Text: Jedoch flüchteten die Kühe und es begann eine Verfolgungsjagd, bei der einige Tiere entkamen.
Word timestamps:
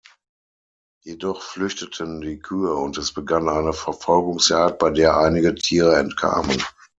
Jedoch 1.03 1.43
flüchteten 1.43 2.21
die 2.21 2.39
Kühe 2.39 2.73
und 2.73 2.97
es 2.97 3.13
begann 3.13 3.47
eine 3.47 3.71
Verfolgungsjagd, 3.71 4.79
bei 4.79 4.89
der 4.89 5.15
einige 5.17 5.53
Tiere 5.53 5.95
entkamen. 5.99 6.63